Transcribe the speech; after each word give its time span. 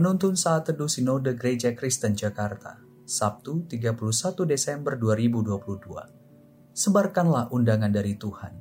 Penuntun 0.00 0.32
Saat 0.32 0.72
Teduh 0.72 0.88
Sinode 0.88 1.36
Gereja 1.36 1.76
Kristen 1.76 2.16
Jakarta, 2.16 2.80
Sabtu 3.04 3.68
31 3.68 4.48
Desember 4.48 4.96
2022. 4.96 6.72
Sebarkanlah 6.72 7.52
undangan 7.52 7.92
dari 7.92 8.16
Tuhan. 8.16 8.56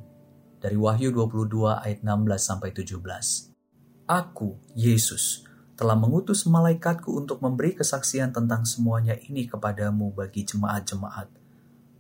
Dari 0.59 0.75
Wahyu 0.75 1.15
22 1.15 1.79
ayat 1.79 2.03
16 2.03 2.43
sampai 2.43 2.75
17. 2.75 3.55
Aku, 4.03 4.59
Yesus, 4.75 5.47
telah 5.79 5.95
mengutus 5.95 6.43
malaikatku 6.43 7.07
untuk 7.07 7.39
memberi 7.39 7.71
kesaksian 7.71 8.35
tentang 8.35 8.67
semuanya 8.67 9.15
ini 9.15 9.47
kepadamu 9.47 10.11
bagi 10.11 10.43
jemaat-jemaat. 10.43 11.31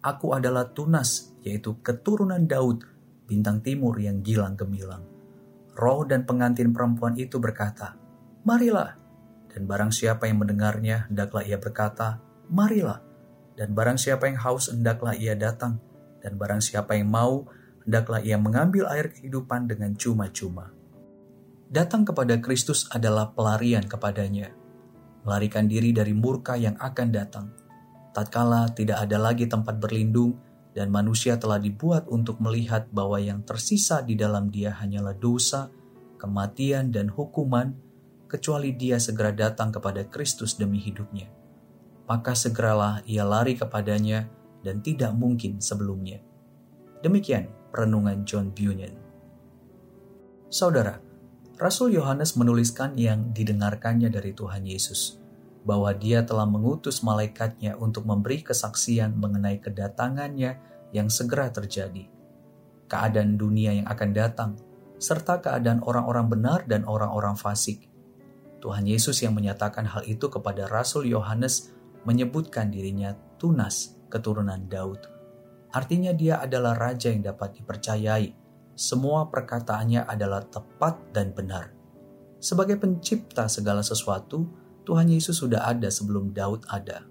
Aku 0.03 0.35
adalah 0.35 0.67
tunas, 0.67 1.31
yaitu 1.47 1.79
keturunan 1.79 2.43
Daud, 2.43 2.83
bintang 3.23 3.63
timur 3.63 3.95
yang 4.03 4.19
gilang 4.19 4.59
gemilang. 4.59 5.07
Roh 5.79 6.03
dan 6.03 6.27
pengantin 6.27 6.75
perempuan 6.75 7.15
itu 7.15 7.39
berkata, 7.39 7.95
Marilah, 8.43 8.98
dan 9.49 9.65
barang 9.65 9.89
siapa 9.89 10.29
yang 10.29 10.45
mendengarnya, 10.45 11.09
hendaklah 11.09 11.41
ia 11.41 11.57
berkata, 11.57 12.21
Marilah. 12.49 13.01
Dan 13.57 13.75
barang 13.75 13.99
siapa 13.99 14.29
yang 14.29 14.39
haus, 14.39 14.71
hendaklah 14.71 15.17
ia 15.17 15.35
datang. 15.35 15.81
Dan 16.23 16.39
barang 16.39 16.63
siapa 16.63 16.95
yang 16.95 17.11
mau, 17.11 17.49
hendaklah 17.83 18.23
ia 18.23 18.39
mengambil 18.39 18.87
air 18.87 19.11
kehidupan 19.11 19.67
dengan 19.67 19.97
cuma-cuma. 19.97 20.71
Datang 21.69 22.07
kepada 22.07 22.39
Kristus 22.39 22.87
adalah 22.89 23.35
pelarian 23.35 23.85
kepadanya. 23.85 24.53
Melarikan 25.27 25.67
diri 25.67 25.91
dari 25.91 26.15
murka 26.15 26.55
yang 26.55 26.79
akan 26.79 27.07
datang. 27.11 27.51
Tatkala 28.15 28.71
tidak 28.73 29.05
ada 29.05 29.17
lagi 29.21 29.45
tempat 29.45 29.77
berlindung, 29.77 30.39
dan 30.73 30.89
manusia 30.93 31.35
telah 31.35 31.59
dibuat 31.59 32.07
untuk 32.07 32.39
melihat 32.39 32.87
bahwa 32.89 33.19
yang 33.19 33.43
tersisa 33.43 34.01
di 34.05 34.15
dalam 34.15 34.49
dia 34.49 34.71
hanyalah 34.79 35.17
dosa, 35.17 35.69
kematian, 36.15 36.89
dan 36.93 37.11
hukuman, 37.11 37.88
kecuali 38.29 38.77
dia 38.77 39.01
segera 39.01 39.33
datang 39.33 39.73
kepada 39.73 40.05
Kristus 40.05 40.53
demi 40.53 40.77
hidupnya. 40.77 41.27
Maka 42.05 42.37
segeralah 42.37 43.01
ia 43.09 43.25
lari 43.25 43.57
kepadanya 43.57 44.29
dan 44.61 44.85
tidak 44.85 45.11
mungkin 45.17 45.57
sebelumnya. 45.57 46.21
Demikian 47.01 47.49
perenungan 47.73 48.21
John 48.23 48.53
Bunyan. 48.53 48.93
Saudara, 50.49 51.01
Rasul 51.59 51.97
Yohanes 51.97 52.39
menuliskan 52.39 52.95
yang 52.95 53.35
didengarkannya 53.35 54.09
dari 54.09 54.31
Tuhan 54.33 54.65
Yesus, 54.65 55.19
bahwa 55.67 55.91
dia 55.91 56.23
telah 56.23 56.47
mengutus 56.47 57.03
malaikatnya 57.03 57.75
untuk 57.77 58.07
memberi 58.07 58.41
kesaksian 58.41 59.13
mengenai 59.19 59.59
kedatangannya 59.59 60.57
yang 60.95 61.11
segera 61.11 61.51
terjadi, 61.53 62.09
keadaan 62.89 63.37
dunia 63.37 63.75
yang 63.75 63.87
akan 63.91 64.09
datang, 64.15 64.51
serta 64.97 65.43
keadaan 65.43 65.85
orang-orang 65.85 66.25
benar 66.31 66.59
dan 66.65 66.87
orang-orang 66.87 67.37
fasik, 67.37 67.85
Tuhan 68.59 68.83
Yesus 68.83 69.23
yang 69.23 69.33
menyatakan 69.35 69.87
hal 69.87 70.03
itu 70.03 70.27
kepada 70.27 70.67
Rasul 70.67 71.07
Yohanes 71.07 71.71
menyebutkan 72.03 72.67
dirinya 72.67 73.15
tunas 73.39 73.95
keturunan 74.11 74.67
Daud. 74.67 75.07
Artinya 75.71 76.11
dia 76.11 76.43
adalah 76.43 76.75
raja 76.75 77.07
yang 77.07 77.23
dapat 77.23 77.55
dipercayai. 77.59 78.35
Semua 78.75 79.27
perkataannya 79.27 80.07
adalah 80.07 80.43
tepat 80.43 80.99
dan 81.15 81.31
benar. 81.31 81.71
Sebagai 82.39 82.79
pencipta 82.79 83.51
segala 83.51 83.83
sesuatu, 83.83 84.47
Tuhan 84.87 85.11
Yesus 85.11 85.43
sudah 85.43 85.67
ada 85.67 85.91
sebelum 85.91 86.31
Daud 86.31 86.63
ada. 86.71 87.03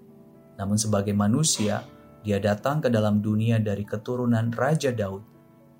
Namun 0.57 0.75
sebagai 0.75 1.13
manusia, 1.13 1.85
dia 2.25 2.41
datang 2.41 2.83
ke 2.83 2.89
dalam 2.91 3.21
dunia 3.23 3.61
dari 3.61 3.85
keturunan 3.85 4.51
Raja 4.51 4.91
Daud. 4.91 5.23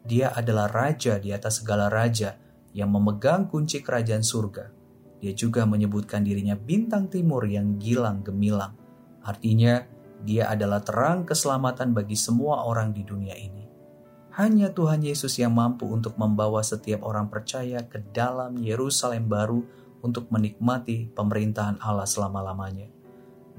Dia 0.08 0.32
adalah 0.32 0.72
raja 0.72 1.20
di 1.20 1.36
atas 1.36 1.60
segala 1.60 1.92
raja 1.92 2.40
yang 2.72 2.88
memegang 2.88 3.52
kunci 3.52 3.84
kerajaan 3.84 4.24
surga 4.24 4.79
dia 5.20 5.36
juga 5.36 5.68
menyebutkan 5.68 6.24
dirinya 6.24 6.56
bintang 6.56 7.12
timur 7.12 7.44
yang 7.44 7.76
gilang 7.76 8.24
gemilang. 8.24 8.76
Artinya, 9.24 9.84
dia 10.24 10.52
adalah 10.52 10.84
terang 10.84 11.28
keselamatan 11.28 11.96
bagi 11.96 12.16
semua 12.16 12.68
orang 12.68 12.92
di 12.96 13.04
dunia 13.04 13.36
ini. 13.36 13.68
Hanya 14.40 14.72
Tuhan 14.72 15.04
Yesus 15.04 15.36
yang 15.36 15.52
mampu 15.52 15.84
untuk 15.88 16.16
membawa 16.16 16.64
setiap 16.64 17.04
orang 17.04 17.28
percaya 17.28 17.84
ke 17.84 18.00
dalam 18.16 18.56
Yerusalem 18.56 19.28
baru 19.28 19.60
untuk 20.00 20.32
menikmati 20.32 21.12
pemerintahan 21.12 21.84
Allah 21.84 22.08
selama-lamanya. 22.08 22.88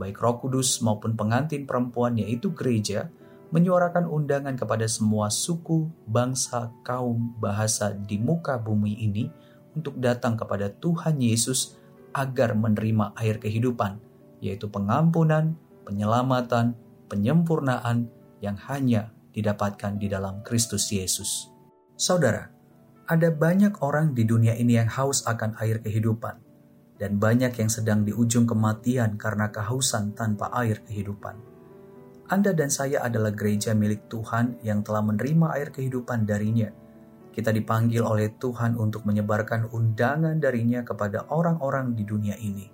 Baik 0.00 0.16
Roh 0.16 0.40
Kudus 0.40 0.80
maupun 0.80 1.12
pengantin 1.12 1.68
perempuan 1.68 2.16
yaitu 2.16 2.56
gereja 2.56 3.12
menyuarakan 3.52 4.08
undangan 4.08 4.56
kepada 4.56 4.88
semua 4.88 5.28
suku, 5.28 5.90
bangsa, 6.08 6.72
kaum, 6.86 7.36
bahasa 7.36 7.92
di 7.92 8.16
muka 8.16 8.56
bumi 8.56 8.96
ini 9.04 9.28
untuk 9.74 9.98
datang 9.98 10.34
kepada 10.34 10.70
Tuhan 10.70 11.20
Yesus 11.22 11.78
agar 12.10 12.58
menerima 12.58 13.14
air 13.18 13.38
kehidupan, 13.38 14.02
yaitu 14.42 14.66
pengampunan, 14.66 15.54
penyelamatan, 15.86 16.74
penyempurnaan 17.06 18.10
yang 18.42 18.58
hanya 18.70 19.14
didapatkan 19.30 19.98
di 19.98 20.10
dalam 20.10 20.42
Kristus 20.42 20.90
Yesus. 20.90 21.50
Saudara, 21.94 22.50
ada 23.06 23.28
banyak 23.30 23.78
orang 23.82 24.14
di 24.14 24.26
dunia 24.26 24.54
ini 24.54 24.78
yang 24.78 24.90
haus 24.90 25.26
akan 25.26 25.58
air 25.62 25.82
kehidupan, 25.82 26.38
dan 26.98 27.18
banyak 27.18 27.54
yang 27.54 27.70
sedang 27.70 28.02
di 28.02 28.10
ujung 28.14 28.46
kematian 28.46 29.18
karena 29.18 29.50
kehausan 29.50 30.14
tanpa 30.14 30.50
air 30.54 30.82
kehidupan. 30.82 31.38
Anda 32.30 32.54
dan 32.54 32.70
saya 32.70 33.02
adalah 33.02 33.34
gereja 33.34 33.74
milik 33.74 34.06
Tuhan 34.06 34.62
yang 34.62 34.86
telah 34.86 35.02
menerima 35.02 35.50
air 35.58 35.74
kehidupan 35.74 36.30
darinya 36.30 36.70
kita 37.30 37.54
dipanggil 37.54 38.02
oleh 38.02 38.34
Tuhan 38.34 38.74
untuk 38.74 39.06
menyebarkan 39.06 39.70
undangan 39.70 40.34
darinya 40.42 40.82
kepada 40.82 41.30
orang-orang 41.30 41.94
di 41.94 42.02
dunia 42.02 42.34
ini. 42.36 42.66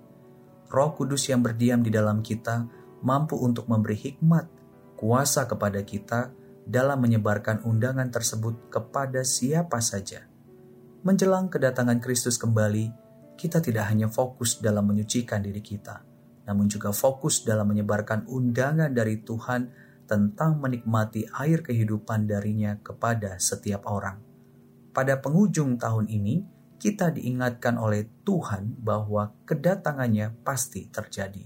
Roh 0.67 0.91
Kudus 0.97 1.29
yang 1.29 1.45
berdiam 1.45 1.79
di 1.79 1.93
dalam 1.93 2.25
kita 2.25 2.65
mampu 3.05 3.37
untuk 3.37 3.69
memberi 3.69 3.95
hikmat, 3.95 4.49
kuasa 4.97 5.45
kepada 5.45 5.79
kita 5.85 6.33
dalam 6.67 6.99
menyebarkan 6.99 7.63
undangan 7.63 8.09
tersebut 8.09 8.67
kepada 8.73 9.23
siapa 9.23 9.79
saja. 9.79 10.25
Menjelang 11.05 11.47
kedatangan 11.47 12.03
Kristus 12.03 12.35
kembali, 12.35 12.91
kita 13.37 13.61
tidak 13.63 13.87
hanya 13.87 14.11
fokus 14.11 14.59
dalam 14.59 14.89
menyucikan 14.89 15.39
diri 15.39 15.61
kita, 15.63 16.03
namun 16.49 16.67
juga 16.67 16.91
fokus 16.91 17.45
dalam 17.45 17.69
menyebarkan 17.71 18.27
undangan 18.27 18.91
dari 18.91 19.21
Tuhan 19.21 19.71
tentang 20.09 20.59
menikmati 20.59 21.29
air 21.37 21.61
kehidupan 21.63 22.27
darinya 22.27 22.75
kepada 22.81 23.39
setiap 23.39 23.87
orang 23.87 24.27
pada 24.97 25.21
penghujung 25.21 25.77
tahun 25.77 26.09
ini, 26.09 26.41
kita 26.81 27.13
diingatkan 27.13 27.77
oleh 27.77 28.09
Tuhan 28.25 28.81
bahwa 28.81 29.29
kedatangannya 29.45 30.33
pasti 30.41 30.89
terjadi. 30.89 31.45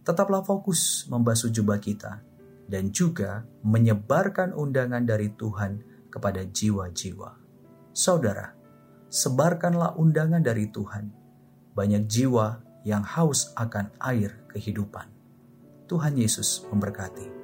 Tetaplah 0.00 0.40
fokus 0.40 1.04
membasuh 1.12 1.52
jubah 1.52 1.76
kita 1.76 2.24
dan 2.64 2.88
juga 2.88 3.44
menyebarkan 3.60 4.56
undangan 4.56 5.04
dari 5.04 5.28
Tuhan 5.36 5.84
kepada 6.08 6.48
jiwa-jiwa. 6.48 7.36
Saudara, 7.92 8.56
sebarkanlah 9.12 10.00
undangan 10.00 10.40
dari 10.40 10.72
Tuhan. 10.72 11.12
Banyak 11.76 12.08
jiwa 12.08 12.64
yang 12.88 13.04
haus 13.04 13.52
akan 13.52 13.92
air 14.00 14.48
kehidupan. 14.48 15.12
Tuhan 15.92 16.16
Yesus 16.16 16.64
memberkati. 16.72 17.37